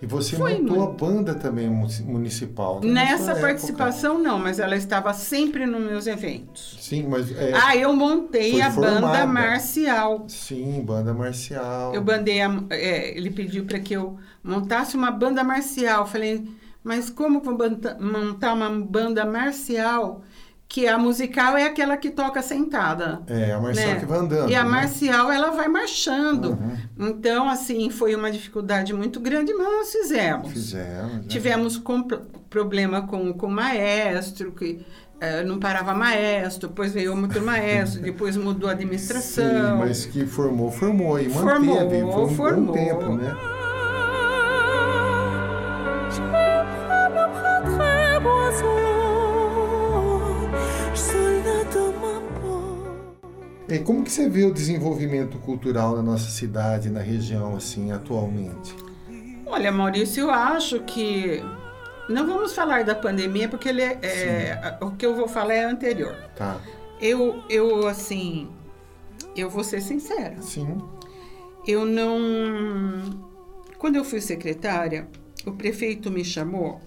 [0.00, 0.90] E você Foi montou muito.
[0.90, 2.80] a banda também munici- municipal.
[2.80, 6.76] né, Nessa participação, não, mas ela estava sempre nos meus eventos.
[6.80, 9.26] Sim, mas é, Ah, eu montei a banda formada.
[9.26, 10.24] marcial.
[10.28, 11.94] sim, banda marcial.
[11.94, 16.06] Eu bandei, a- é, ele pediu para que eu montasse uma banda marcial.
[16.06, 16.46] Falei,
[16.84, 17.42] mas como
[17.98, 20.22] montar uma banda marcial?
[20.68, 23.22] Que a musical é aquela que toca sentada.
[23.28, 24.00] É, a marcial né?
[24.00, 24.50] que vai andando.
[24.50, 24.68] E a né?
[24.70, 26.50] marcial, ela vai marchando.
[26.50, 26.76] Uhum.
[27.08, 30.52] Então, assim, foi uma dificuldade muito grande, mas nós fizemos.
[30.52, 31.12] Fizemos.
[31.12, 31.22] né?
[31.28, 32.16] Tivemos compl-
[32.50, 34.84] problema com, com o maestro, que
[35.20, 39.44] eh, não parava maestro, depois veio outro maestro, depois mudou a administração.
[39.72, 42.00] Sim, mas que formou, formou e Formou, manteve.
[42.12, 42.66] Foi um formou.
[42.66, 43.36] bom tempo, né?
[53.76, 58.74] E como que você vê o desenvolvimento cultural na nossa cidade, na região, assim, atualmente?
[59.44, 61.42] Olha, Maurício, eu acho que
[62.08, 65.64] não vamos falar da pandemia porque ele é, é, o que eu vou falar é
[65.64, 66.16] anterior.
[66.34, 66.58] Tá.
[66.98, 68.48] Eu, eu assim,
[69.36, 70.40] eu vou ser sincera.
[70.40, 70.78] Sim.
[71.66, 73.10] Eu não.
[73.76, 75.06] Quando eu fui secretária,
[75.44, 76.80] o prefeito me chamou.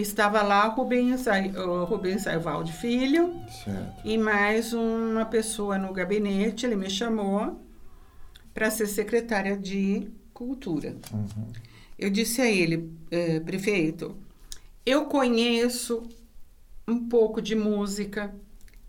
[0.00, 3.34] Estava lá o Rubens, o Rubens Saivaldi Filho
[3.64, 4.00] Certo.
[4.02, 6.64] e mais uma pessoa no gabinete.
[6.64, 7.60] Ele me chamou
[8.54, 10.96] para ser secretária de Cultura.
[11.12, 11.52] Uhum.
[11.98, 14.16] Eu disse a ele, eh, prefeito,
[14.86, 16.02] eu conheço
[16.88, 18.34] um pouco de música,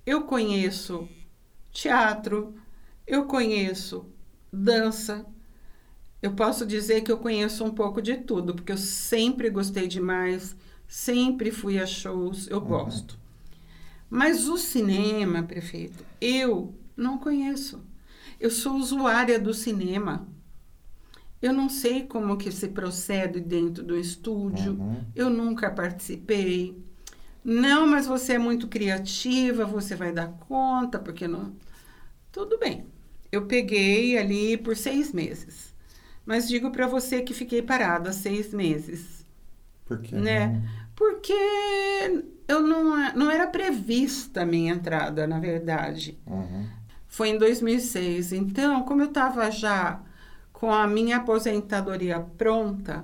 [0.06, 1.10] eu conheço
[1.74, 2.56] teatro,
[3.06, 4.06] eu conheço
[4.52, 5.26] dança.
[6.22, 10.56] Eu posso dizer que eu conheço um pouco de tudo, porque eu sempre gostei demais,
[10.92, 13.18] sempre fui a shows, eu gosto.
[14.10, 17.82] Mas o cinema, prefeito, eu não conheço.
[18.38, 20.28] Eu sou usuária do cinema.
[21.42, 24.78] Eu não sei como que se procede dentro do estúdio.
[25.16, 26.78] Eu nunca participei.
[27.42, 31.56] Não, mas você é muito criativa, você vai dar conta, porque não.
[32.34, 32.86] Tudo bem.
[33.32, 35.74] Eu peguei ali por seis meses.
[36.26, 39.26] Mas digo para você que fiquei parada seis meses,
[39.86, 40.16] Por quê?
[40.16, 40.62] né?
[41.02, 41.34] Porque
[42.48, 46.16] eu não, não era prevista a minha entrada, na verdade.
[46.28, 46.68] Uhum.
[47.08, 48.34] Foi em 2006.
[48.34, 50.00] Então, como eu estava já
[50.54, 53.04] com a minha aposentadoria pronta,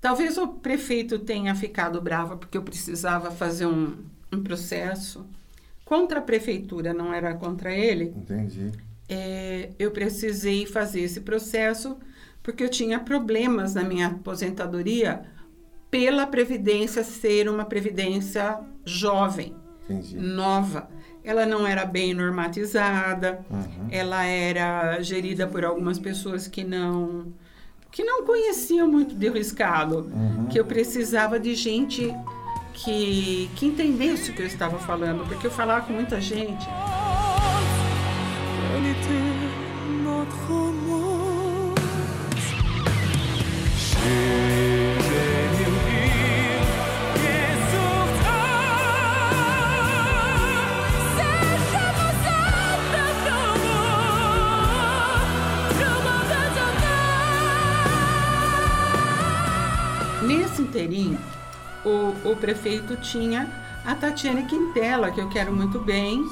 [0.00, 3.98] talvez o prefeito tenha ficado bravo porque eu precisava fazer um,
[4.32, 5.26] um processo
[5.84, 8.04] contra a prefeitura, não era contra ele.
[8.16, 8.72] Entendi.
[9.06, 11.98] É, eu precisei fazer esse processo
[12.42, 15.26] porque eu tinha problemas na minha aposentadoria
[15.90, 19.54] pela previdência ser uma previdência jovem
[19.88, 20.16] Entendi.
[20.16, 20.88] nova.
[21.22, 23.88] Ela não era bem normatizada, Uhum.
[23.90, 27.32] ela era gerida por algumas pessoas que não
[27.92, 30.46] que não conheciam muito de riscado, Uhum.
[30.46, 32.14] que eu precisava de gente
[32.72, 36.64] que, que entendesse o que eu estava falando, porque eu falava com muita gente.
[62.32, 63.48] O, prefeito tinha
[63.84, 66.24] a Tatiane Quintela, que eu quero muito bem,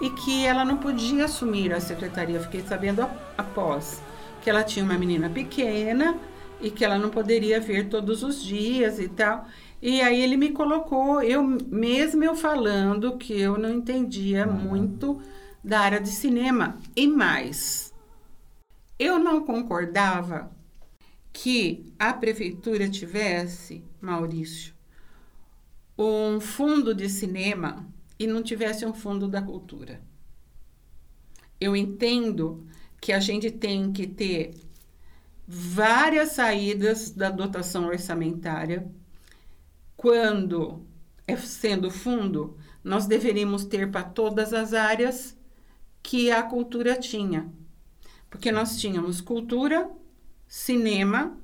[0.00, 2.40] e que ela não podia assumir a secretaria.
[2.40, 4.02] Fiquei sabendo após
[4.40, 6.16] que ela tinha uma menina pequena
[6.60, 9.46] e que ela não poderia vir todos os dias e tal.
[9.80, 15.20] E aí ele me colocou, eu mesmo eu falando que eu não entendia muito
[15.62, 17.92] da área de cinema e mais.
[18.98, 20.50] Eu não concordava
[21.32, 24.74] que a prefeitura tivesse, Maurício,
[25.96, 27.86] um fundo de cinema
[28.18, 30.00] e não tivesse um fundo da cultura.
[31.60, 32.66] Eu entendo
[33.00, 34.54] que a gente tem que ter
[35.46, 38.90] várias saídas da dotação orçamentária.
[39.96, 40.86] Quando
[41.26, 45.36] é sendo fundo, nós deveríamos ter para todas as áreas
[46.02, 47.52] que a cultura tinha.
[48.28, 49.90] Porque nós tínhamos cultura,
[50.48, 51.38] cinema,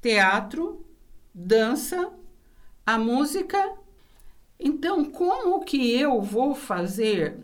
[0.00, 0.84] teatro,
[1.32, 2.12] dança,
[2.86, 3.72] a música.
[4.58, 7.38] Então, como que eu vou fazer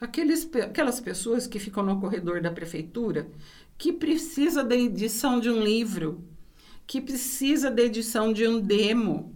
[0.00, 3.28] aqueles, aquelas pessoas que ficam no corredor da prefeitura,
[3.78, 6.22] que precisa da edição de um livro,
[6.86, 9.32] que precisa da edição de um demo,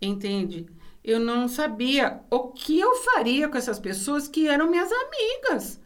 [0.00, 0.66] entende?
[1.02, 5.80] Eu não sabia o que eu faria com essas pessoas que eram minhas amigas,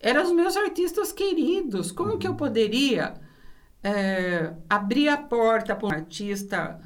[0.00, 1.92] eram os meus artistas queridos.
[1.92, 3.14] Como que eu poderia
[3.82, 6.80] eh, abrir a porta para um artista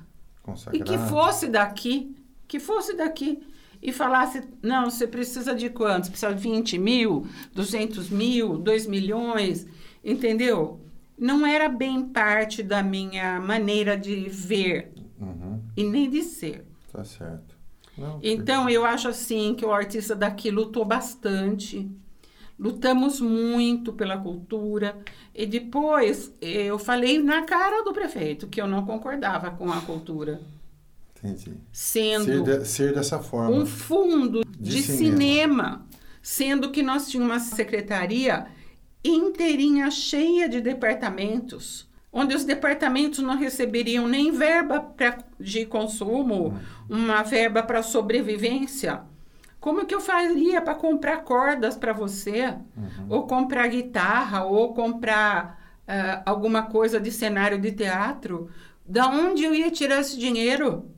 [0.73, 2.15] e que fosse daqui,
[2.47, 3.41] que fosse daqui
[3.83, 6.09] e falasse, não, você precisa de quantos?
[6.09, 9.67] Precisa de 20 mil, 200 mil, 2 milhões,
[10.05, 10.81] entendeu?
[11.19, 15.61] Não era bem parte da minha maneira de ver Uhum.
[15.77, 16.65] e nem de ser.
[16.93, 17.57] Tá certo.
[17.97, 21.91] Não, Então, eu acho assim que o artista daqui lutou bastante.
[22.59, 24.99] Lutamos muito pela cultura.
[25.35, 30.41] E depois eu falei na cara do prefeito que eu não concordava com a cultura.
[31.17, 31.53] Entendi.
[31.73, 33.51] Sendo Ser, de- ser dessa forma.
[33.55, 35.17] um fundo De de, cinema.
[35.17, 35.87] cinema.
[36.23, 38.47] sendo que nós tínhamos uma secretaria
[39.05, 47.23] inteirinha cheia de departamentos, onde os departamentos não receberiam nem verba pra, de consumo, uma
[47.23, 49.01] verba para sobrevivência.
[49.61, 52.57] Como que eu faria para comprar cordas para você?
[53.09, 58.51] Ou comprar guitarra, ou comprar ah, alguma coisa de cenário de teatro?
[58.87, 60.89] Da onde eu ia tirar esse dinheiro?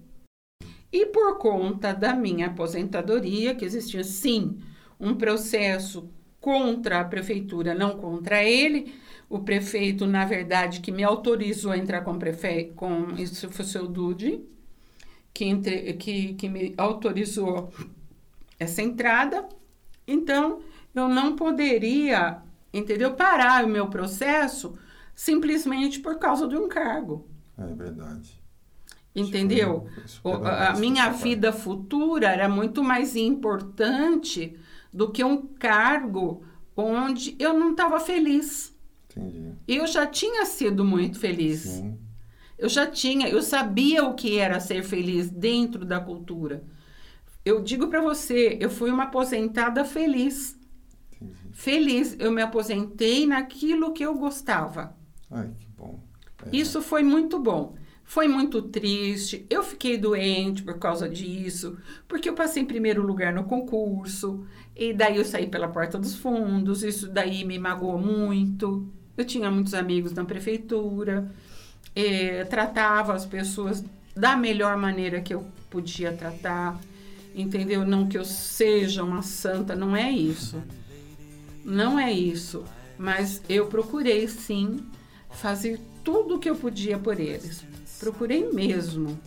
[0.92, 4.58] E por conta da minha aposentadoria, que existia sim
[4.98, 8.94] um processo contra a prefeitura, não contra ele,
[9.28, 12.72] o prefeito, na verdade, que me autorizou a entrar com, prefe...
[12.74, 14.40] com isso foi o seu Dude,
[15.32, 15.92] que, entre...
[15.94, 17.72] que, que me autorizou
[18.60, 19.48] essa entrada.
[20.06, 20.60] Então,
[20.94, 22.38] eu não poderia,
[22.72, 24.76] entendeu, parar o meu processo
[25.14, 27.26] simplesmente por causa de um cargo.
[27.58, 28.40] É verdade.
[29.14, 29.88] Entendeu?
[30.22, 34.56] Foi- O- a minha vida futura era muito mais importante
[34.92, 36.44] do que um cargo
[36.76, 38.72] onde eu não estava feliz.
[39.10, 39.52] Entendi.
[39.66, 41.60] Eu já tinha sido muito feliz.
[41.62, 41.98] Sim.
[42.56, 46.62] Eu já tinha, eu sabia o que era ser feliz dentro da cultura.
[47.44, 50.58] Eu digo para você, eu fui uma aposentada feliz.
[51.20, 51.34] Entendi.
[51.52, 54.94] Feliz, eu me aposentei naquilo que eu gostava.
[55.30, 56.00] Ai, que bom.
[56.46, 56.56] É.
[56.56, 57.74] Isso foi muito bom.
[58.04, 59.46] Foi muito triste.
[59.48, 64.92] Eu fiquei doente por causa disso, porque eu passei em primeiro lugar no concurso, e
[64.92, 66.82] daí eu saí pela porta dos fundos.
[66.82, 68.88] Isso daí me magoou muito.
[69.16, 71.30] Eu tinha muitos amigos na prefeitura,
[71.94, 73.84] eh, tratava as pessoas
[74.16, 76.80] da melhor maneira que eu podia tratar,
[77.34, 77.84] entendeu?
[77.84, 80.62] Não que eu seja uma santa, não é isso.
[81.64, 82.64] Não é isso.
[82.98, 84.80] Mas eu procurei sim
[85.30, 87.64] fazer tudo o que eu podia por eles.
[87.98, 89.18] Procurei mesmo.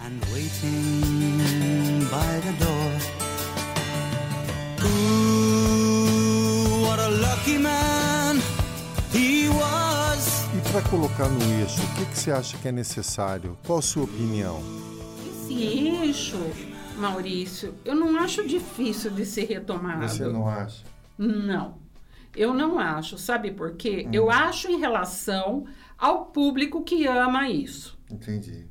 [0.00, 2.92] and waiting by the door.
[4.84, 6.06] Ooh,
[6.86, 8.40] what a lucky man
[9.12, 10.46] he was.
[10.54, 13.56] E para colocar no eixo, o que, que você acha que é necessário?
[13.66, 14.62] Qual a sua opinião?
[15.44, 16.38] Esse eixo,
[16.98, 20.08] Maurício, eu não acho difícil de ser retomado.
[20.08, 20.84] Você não acha?
[21.16, 21.78] Não,
[22.36, 23.16] eu não acho.
[23.18, 24.08] Sabe por quê?
[24.12, 27.98] Eu acho em relação ao público que ama isso.
[28.10, 28.66] Entendi.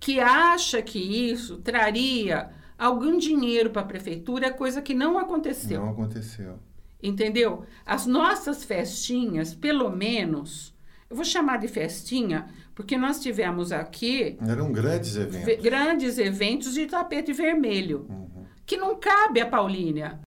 [0.00, 5.80] que acha que isso traria algum dinheiro para a prefeitura, coisa que não aconteceu.
[5.80, 6.58] Não aconteceu.
[7.02, 7.64] Entendeu?
[7.86, 10.73] As nossas festinhas, pelo menos,
[11.08, 15.64] eu vou chamar de festinha, porque nós tivemos aqui Eram grandes ve- eventos.
[15.64, 18.44] grandes eventos de tapete vermelho, Uhum.
[18.66, 20.20] que não cabe a Paulínia.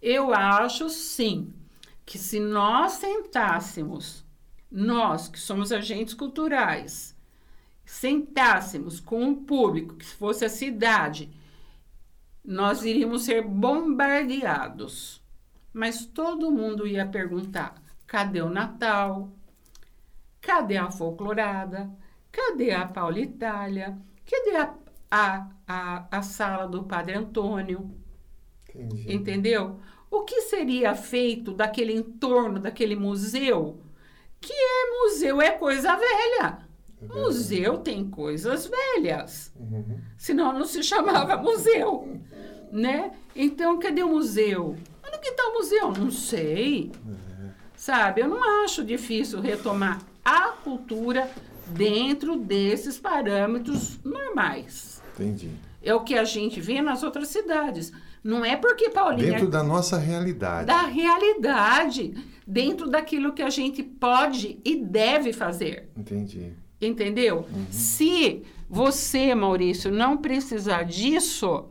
[0.00, 1.52] Eu acho sim
[2.06, 4.24] que se nós sentássemos,
[4.70, 7.14] nós que somos agentes culturais,
[7.84, 11.30] sentássemos com um público que fosse a cidade,
[12.44, 15.20] nós iríamos ser bombardeados.
[15.72, 17.74] Mas todo mundo ia perguntar:
[18.06, 19.30] cadê o Natal?
[20.40, 21.90] Cadê a folclorada?
[22.32, 23.98] Cadê a Paulitália?
[24.28, 24.74] Cadê a,
[25.10, 27.90] a, a, a sala do Padre Antônio?
[28.68, 29.12] Entendi.
[29.12, 29.80] Entendeu?
[30.10, 33.80] O que seria feito daquele entorno, daquele museu?
[34.40, 36.58] Que é museu, é coisa velha.
[37.02, 39.52] Museu tem coisas velhas.
[39.58, 40.00] Uhum.
[40.18, 42.20] Senão não se chamava museu.
[42.70, 43.12] Né?
[43.34, 44.76] Então, cadê o museu?
[45.06, 45.92] Onde que está o museu?
[45.92, 46.92] Não sei.
[47.74, 51.30] Sabe, eu não acho difícil retomar a cultura
[51.66, 55.02] dentro desses parâmetros normais.
[55.14, 55.50] Entendi.
[55.82, 57.92] É o que a gente vê nas outras cidades.
[58.22, 60.66] Não é porque Paulínia Dentro da nossa realidade.
[60.66, 62.14] da realidade,
[62.46, 65.88] dentro daquilo que a gente pode e deve fazer.
[65.96, 66.52] Entendi.
[66.80, 67.46] Entendeu?
[67.70, 71.66] Se você, Maurício, não precisar disso,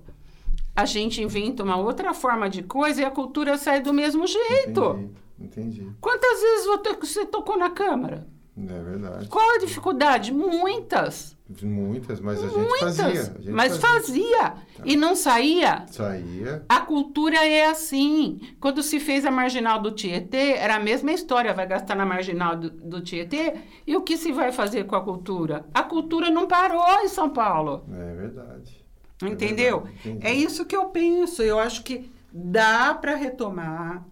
[0.75, 4.81] a gente inventa uma outra forma de coisa e a cultura sai do mesmo jeito.
[4.81, 5.09] Entendi.
[5.41, 5.87] Entendi.
[6.01, 8.27] Quantas vezes vo- você tocou na Câmara?
[8.67, 9.27] É verdade.
[9.27, 10.33] Qual a dificuldade?
[10.33, 11.37] Muitas.
[11.63, 12.97] Muitas, mas a gente Muitas.
[12.97, 13.21] fazia.
[13.21, 14.53] A gente Mas fazia.
[14.85, 15.85] E não saía.
[15.87, 16.63] Saía.
[16.69, 18.39] A cultura é assim.
[18.59, 21.53] Quando se fez a marginal do Tietê, era a mesma história.
[21.53, 23.55] Vai gastar na marginal do, do Tietê.
[23.87, 25.65] E o que se vai fazer com a cultura?
[25.73, 27.83] A cultura não parou em São Paulo.
[27.91, 28.85] É verdade.
[29.23, 29.81] Entendeu?
[29.81, 30.27] verdade, entendi.
[30.27, 31.41] É isso que eu penso.
[31.41, 34.05] Eu acho que dá para retomar,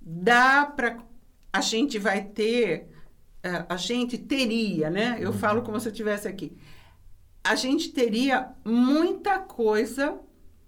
[0.00, 0.96] dá para.
[1.52, 2.88] A gente vai ter.
[3.48, 5.16] Eh, A gente teria, né?
[5.20, 6.56] Eu falo como se eu estivesse aqui.
[7.42, 10.18] A gente teria muita coisa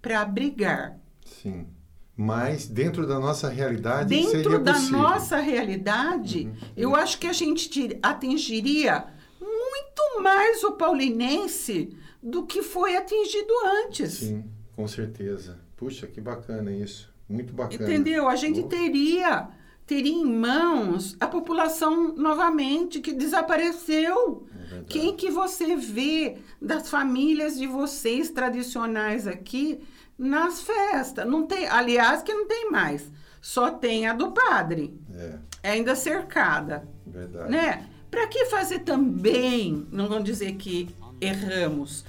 [0.01, 0.97] para brigar.
[1.25, 1.67] Sim.
[2.15, 4.99] Mas dentro da nossa realidade Dentro seria da possível.
[4.99, 9.05] nossa realidade, eu acho que a gente ti- atingiria
[9.39, 13.51] muito mais o paulinense do que foi atingido
[13.85, 14.13] antes.
[14.13, 14.43] Sim,
[14.75, 15.59] com certeza.
[15.77, 17.11] Puxa, que bacana isso.
[17.27, 17.83] Muito bacana.
[17.83, 18.27] Entendeu?
[18.27, 19.47] A gente Oh, teria
[19.91, 24.47] teria em mãos a população novamente que desapareceu.
[24.71, 24.83] É.
[24.87, 29.81] Quem que você vê das famílias de vocês tradicionais aqui
[30.17, 31.27] nas festas?
[31.27, 33.11] Não tem, aliás, que não tem mais.
[33.41, 37.51] Só tem a do padre, É, ainda cercada, verdade.
[37.51, 37.85] né?
[38.09, 39.85] Para que fazer também?
[39.91, 40.87] Não vão dizer que
[41.19, 42.05] erramos.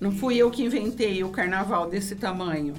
[0.00, 2.72] Não fui eu que inventei o carnaval desse tamanho.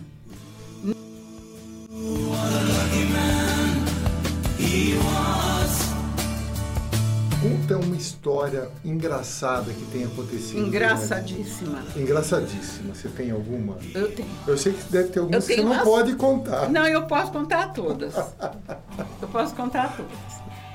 [7.41, 10.59] Conta uma história engraçada que tenha acontecido.
[10.65, 11.83] Engraçadíssima.
[11.95, 12.95] Engraçadíssima.
[12.95, 13.77] Você tem alguma?
[13.93, 14.27] Eu tenho.
[14.47, 16.69] Eu sei que deve ter Eu algumas que você não umas- pode contar.
[16.71, 18.13] Não, eu posso contar todas.
[19.21, 20.11] Eu posso contar todas.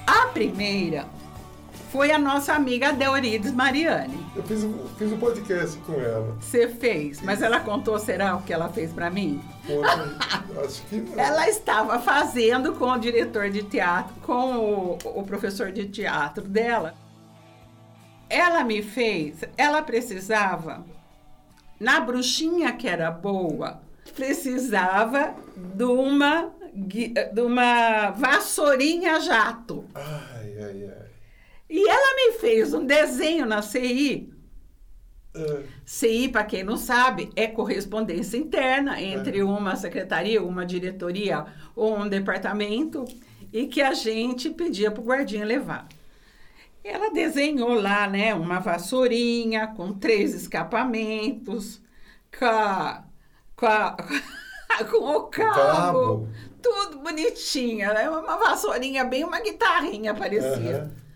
[0.07, 1.07] A primeira
[1.91, 4.24] foi a nossa amiga Deurides Mariani.
[4.36, 6.36] Eu fiz um, fiz um podcast com ela.
[6.41, 9.41] Você fez, mas ela contou, será o que ela fez pra mim?
[9.66, 9.82] Pô,
[10.62, 11.18] acho que não.
[11.18, 16.95] Ela estava fazendo com o diretor de teatro, com o, o professor de teatro dela.
[18.28, 20.84] Ela me fez, ela precisava,
[21.80, 23.80] na bruxinha que era boa,
[24.14, 29.86] precisava de uma, de uma vassourinha jato.
[29.95, 31.07] Ai, ai, ai.
[31.70, 34.32] E ela me fez um desenho na CI.
[35.84, 42.08] CI, para quem não sabe, é correspondência interna entre uma secretaria, uma diretoria ou um
[42.08, 43.04] departamento
[43.52, 45.88] e que a gente pedia para o guardinha levar.
[46.84, 51.82] Ela desenhou lá, né, uma vassourinha com três escapamentos,
[52.38, 53.04] com, a-
[53.56, 53.96] com, a-
[54.90, 56.28] com o cabo, cabo.
[56.62, 57.88] tudo bonitinha.
[57.88, 60.84] É uma vassourinha, bem uma guitarrinha parecia.
[60.84, 61.07] aham.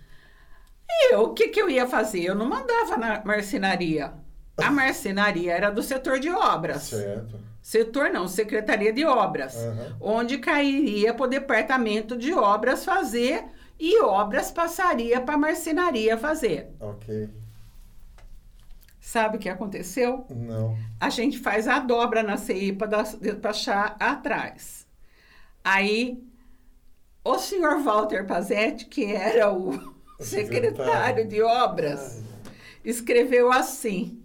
[1.00, 2.24] E eu, o que, que eu ia fazer?
[2.24, 4.12] Eu não mandava na marcenaria.
[4.56, 6.82] A marcenaria era do setor de obras.
[6.82, 7.40] Certo.
[7.62, 9.54] Setor não, Secretaria de Obras.
[9.56, 9.96] Aham.
[10.00, 13.44] Onde cairia para o Departamento de Obras fazer
[13.78, 16.70] e obras passaria para a marcenaria fazer.
[16.78, 17.28] Ok.
[19.00, 20.24] Sabe o que aconteceu?
[20.30, 20.76] Não.
[21.00, 24.86] A gente faz a dobra na CI para despachar atrás.
[25.64, 26.22] Aí,
[27.24, 32.22] o senhor Walter Pazetti, que era O secretário de obras,
[32.84, 34.22] escreveu assim: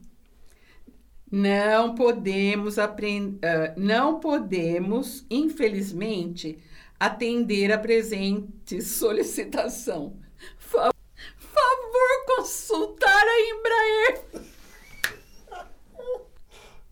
[1.32, 3.40] Não podemos aprender,
[3.76, 6.58] não podemos, infelizmente,
[7.00, 10.16] atender a presente solicitação.
[10.58, 10.92] Fa-
[11.38, 14.22] favor consultar a Embraer.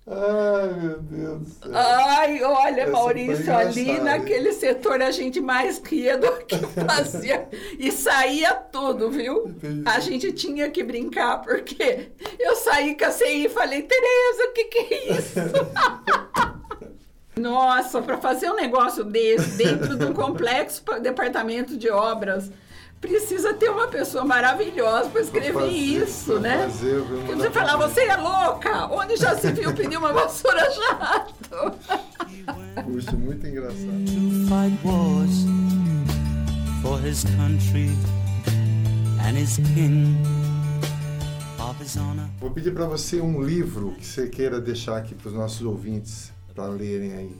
[0.08, 1.72] Ai, meu Deus do céu.
[1.74, 7.50] Ai, olha, Essa Maurício, ali naquele setor a gente mais ria do que fazia.
[7.80, 9.48] e saía tudo, viu?
[9.48, 9.82] Entendi.
[9.84, 14.54] A gente tinha que brincar, porque eu saí com a CI e falei, Tereza, o
[14.54, 15.40] que, que é isso?
[17.38, 22.50] Nossa, para fazer um negócio desse dentro de um complexo pa- departamento de obras,
[23.02, 26.64] precisa ter uma pessoa maravilhosa para escrever fazer- isso, né?
[26.70, 28.88] fazer, eu não Porque você falar, você é louca?
[28.88, 31.74] Onde já se viu pedir uma vassoura jato?
[32.84, 34.06] Puxa, muito engraçado.
[34.06, 35.46] to fight wars
[36.82, 37.90] for his country
[39.28, 40.16] and his king.
[42.40, 46.32] Vou pedir para você um livro que você queira deixar aqui para os nossos ouvintes
[46.54, 47.36] para lerem aí.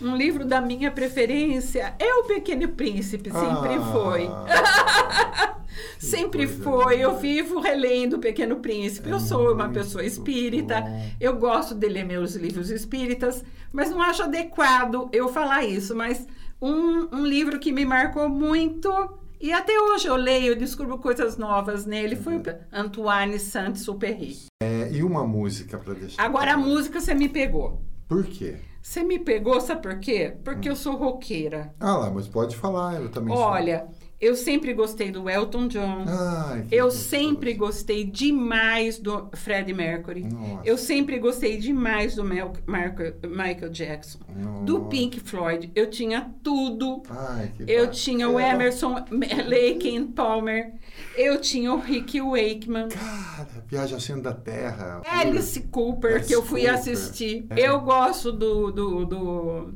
[0.00, 4.28] Um livro da minha preferência é O Pequeno Príncipe, sempre Ah, foi.
[5.98, 7.00] Sempre foi.
[7.00, 9.10] Eu vivo relendo O Pequeno Príncipe.
[9.10, 10.80] Eu sou uma pessoa espírita.
[10.80, 11.10] bom.
[11.20, 15.94] Eu gosto de ler meus livros espíritas, mas não acho adequado eu falar isso.
[15.94, 16.26] Mas
[16.60, 18.88] um, um livro que me marcou muito
[19.40, 22.42] e até hoje eu leio, eu descubro coisas novas nele, foi o
[22.72, 24.36] Antoine Saint-Exupéry.
[24.60, 26.20] É, e uma música para deixar.
[26.22, 27.80] Agora a música você me pegou.
[28.08, 28.56] Por quê?
[28.80, 30.34] Você me pegou, sabe por quê?
[30.44, 31.74] Porque eu sou roqueira.
[31.78, 33.44] Ah lá, mas pode falar, eu também sou.
[33.44, 33.86] Olha,
[34.20, 36.04] eu sempre gostei do Elton John.
[36.08, 37.08] Ai, Eu gostoso.
[37.08, 40.24] sempre gostei demais do Freddie Mercury.
[40.24, 40.62] Nossa.
[40.64, 44.20] Eu sempre gostei demais do Mel- Marco- Michael Jackson.
[44.64, 44.88] Do Nossa.
[44.90, 45.70] Pink Floyd.
[45.74, 47.02] Eu tinha tudo.
[47.10, 47.86] Ai, Eu bacana.
[47.88, 48.94] tinha o Emerson
[49.46, 50.72] Lake and Palmer.
[51.18, 52.88] Eu tinha o Rick Wakeman.
[52.90, 55.02] Cara, Viagem ao Centro da Terra.
[55.04, 56.74] Alice Cooper, Alice que eu fui Cooper.
[56.78, 57.46] assistir.
[57.50, 57.68] É.
[57.68, 59.74] Eu gosto do, do, do,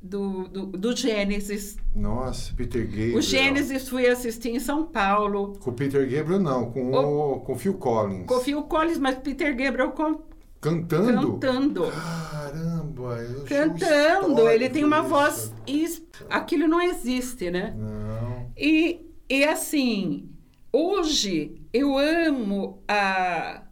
[0.00, 1.76] do, do, do Gênesis.
[1.96, 3.18] Nossa, Peter Gabriel.
[3.18, 5.54] O Gênesis fui assistir em São Paulo.
[5.58, 8.26] Com o Peter Gabriel, não, com o, com o Phil Collins.
[8.26, 10.20] Com o Phil Collins, mas Peter Gabriel com-
[10.60, 11.38] Cantando?
[11.38, 11.82] cantando.
[11.90, 14.48] Caramba, eu Cantando.
[14.48, 15.08] Ele tem uma isso.
[15.08, 15.52] voz.
[16.30, 17.74] Aquilo não existe, né?
[17.76, 18.50] Não.
[18.56, 19.00] E,
[19.30, 20.28] e assim,
[20.72, 23.62] hoje eu amo a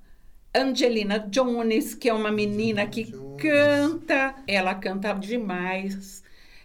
[0.54, 3.42] Angelina Jones, que é uma menina que Jones.
[3.42, 4.34] canta.
[4.46, 6.24] Ela canta demais.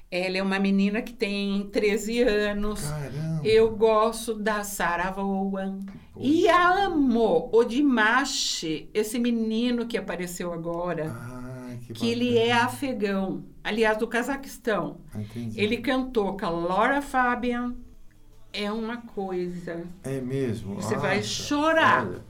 [0.10, 2.82] Ela é uma menina que tem 13 anos.
[2.82, 3.42] Caramba.
[3.48, 5.80] Eu gosto da Sarah Vaughan.
[6.20, 13.46] E amo o Dimash, esse menino que apareceu agora, Ai, que que ele é afegão,
[13.64, 14.98] aliás, do Cazaquistão.
[15.06, 15.24] bacana.
[15.24, 15.60] Entendi.
[15.60, 17.76] Ele cantou com a Laura Fabian.
[18.54, 19.84] É uma coisa.
[20.04, 20.76] É mesmo?
[20.76, 22.06] Você vai Nossa, chorar.
[22.08, 22.22] olha,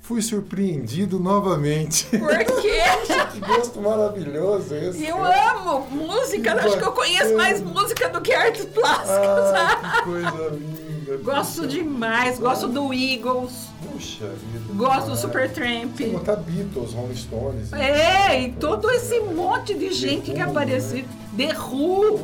[0.00, 2.06] fui surpreendido novamente.
[2.18, 2.80] Por quê?
[3.32, 5.04] que gosto maravilhoso esse.
[5.04, 6.54] Eu amo música.
[6.56, 7.80] Que Acho que eu conheço mais bacana.
[7.82, 9.52] música do que artes plásticas.
[9.54, 11.16] Ai, que coisa linda.
[11.22, 12.38] Gosto demais.
[12.38, 13.68] Gosto do Eagles.
[13.98, 14.74] Puxa vida.
[14.74, 15.16] Gosto do é.
[15.16, 15.96] Supertramp.
[15.96, 17.72] Você botar Beatles, Rolling Stones.
[17.72, 21.04] É, e todo esse monte de gente que apareceu.
[21.36, 22.18] The Who.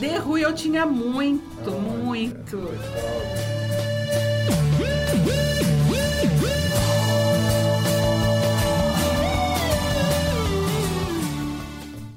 [0.00, 2.68] The Who eu tinha muito, muito.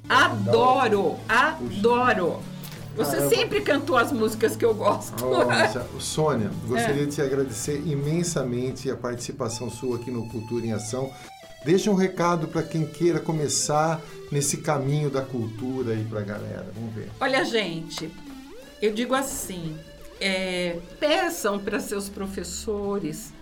[0.10, 2.53] Adoro, adoro.
[2.96, 3.36] Você Caramba.
[3.36, 5.26] sempre cantou as músicas que eu gosto.
[5.26, 6.68] Nossa, Sônia, É.
[6.68, 11.12] gostaria de te agradecer imensamente a participação sua aqui no Cultura em Ação.
[11.66, 14.00] Deixa um recado para quem queira começar
[14.32, 16.72] nesse caminho da cultura aí pra galera.
[16.76, 17.10] Vamos ver.
[17.20, 18.12] Olha, gente,
[18.82, 19.76] eu digo assim:
[20.20, 23.34] é, peçam para seus professores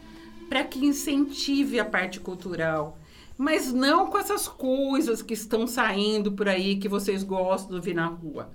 [0.48, 2.98] para que incentive a parte cultural,
[3.38, 7.96] mas não com essas coisas que estão saindo por aí que vocês gostam de ver
[7.96, 8.50] na rua.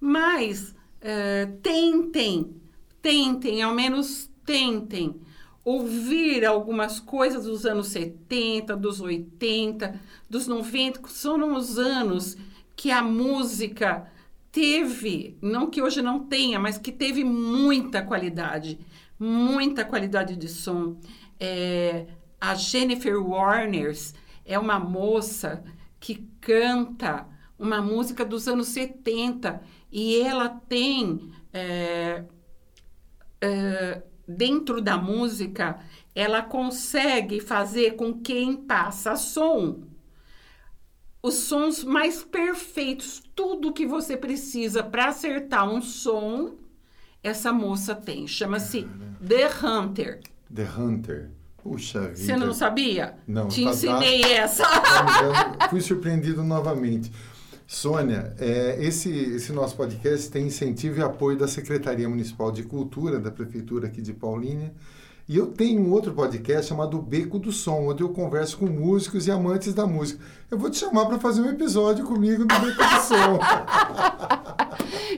[0.00, 2.56] Mas é, tentem,
[3.00, 5.20] tentem, ao menos tentem
[5.64, 12.36] ouvir algumas coisas dos anos 70, dos 80, dos 90, que são os anos
[12.76, 14.08] que a música
[14.52, 18.78] teve, não que hoje não tenha, mas que teve muita qualidade,
[19.18, 20.96] muita qualidade de som.
[21.40, 22.06] É,
[22.40, 25.64] a Jennifer Warners é uma moça
[25.98, 27.26] que canta
[27.58, 29.60] uma música dos anos 70
[29.98, 32.22] e ela tem é,
[33.40, 35.80] é, dentro da música
[36.14, 39.80] ela consegue fazer com quem passa som
[41.22, 46.54] os sons mais perfeitos, tudo que você precisa para acertar um som,
[47.20, 48.28] essa moça tem.
[48.28, 48.86] Chama-se
[49.26, 50.20] The Hunter.
[50.54, 51.30] The Hunter.
[51.56, 52.16] Puxa vida.
[52.16, 53.18] Você não sabia?
[53.26, 54.62] Não, Te tá- ensinei essa.
[54.62, 57.10] Eu Fui surpreendido novamente.
[57.66, 63.18] Sônia, é, esse, esse nosso podcast tem incentivo e apoio da Secretaria Municipal de Cultura,
[63.18, 64.72] da Prefeitura aqui de Paulínia.
[65.28, 69.26] E eu tenho um outro podcast chamado Beco do Som, onde eu converso com músicos
[69.26, 70.24] e amantes da música.
[70.48, 73.40] Eu vou te chamar para fazer um episódio comigo do Beco do Som.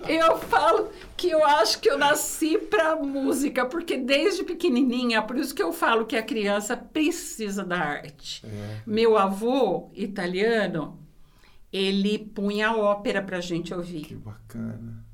[0.08, 5.54] Eu falo que eu acho que eu nasci pra música, porque desde pequenininha, por isso
[5.54, 8.42] que eu falo que a criança precisa da arte.
[8.86, 10.98] Meu avô, italiano,
[11.72, 14.14] ele punha ópera pra gente Que ouvir.
[14.16, 15.04] bacana.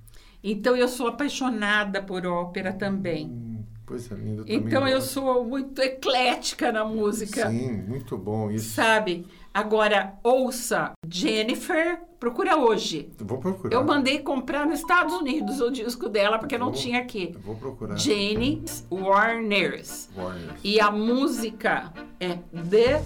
[0.42, 3.26] Então eu sou apaixonada por ópera também.
[3.26, 4.56] Hum, coisa linda eu também.
[4.58, 7.48] Então eu sou muito eclética na música.
[7.50, 8.74] Sim, muito bom isso.
[8.74, 9.26] Sabe?
[9.54, 13.08] Agora, ouça Jennifer, procura hoje.
[13.18, 13.74] Eu vou procurar.
[13.74, 17.34] Eu mandei comprar nos Estados Unidos o disco dela, porque não Vou- tinha aqui.
[17.44, 17.96] Vou procurar.
[17.96, 20.10] Jane Warners.
[20.16, 20.60] Warners.
[20.62, 22.34] E a música é
[22.68, 23.00] The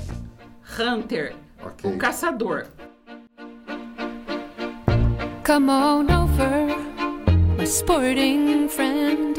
[0.80, 1.90] Hunter, Ok.
[1.90, 2.66] o caçador.
[5.48, 6.76] Come on over,
[7.56, 9.34] my sporting friend.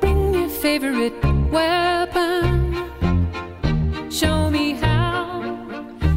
[0.00, 1.12] Bring your favorite
[1.52, 2.72] weapon.
[4.10, 5.42] Show me how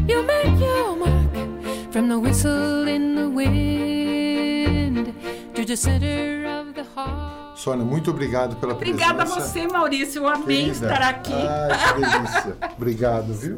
[0.08, 5.14] you make your mark from the whistle in the wind
[5.54, 7.58] to the center of the heart.
[7.60, 9.42] Sônia, muito obrigado pela Obrigada a presença.
[9.42, 10.24] você, Maurício.
[10.24, 10.86] Eu amei Querida.
[10.86, 11.34] estar aqui.
[11.34, 12.58] Ai, que delícia.
[12.78, 13.58] Obrigado, viu?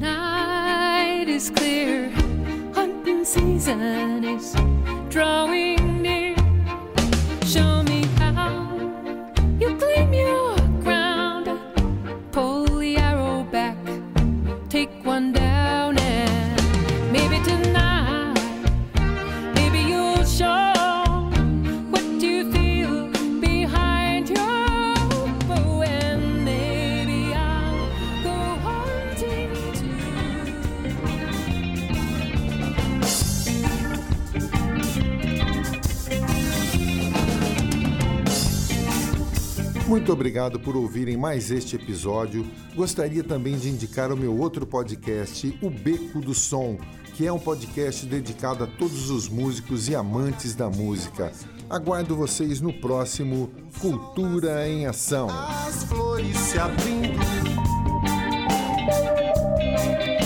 [0.00, 2.10] Night is clear,
[3.30, 4.56] season is
[5.08, 6.34] drawing near.
[7.46, 7.99] Show me
[39.90, 42.46] Muito obrigado por ouvirem mais este episódio.
[42.76, 46.78] Gostaria também de indicar o meu outro podcast, O Beco do Som,
[47.16, 51.32] que é um podcast dedicado a todos os músicos e amantes da música.
[51.68, 55.28] Aguardo vocês no próximo Cultura em Ação.
[55.28, 57.18] As flores se abrindo,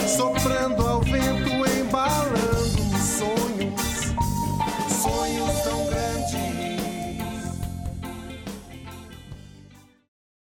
[0.06, 1.50] soprando ao vento,
[1.80, 2.83] embalando.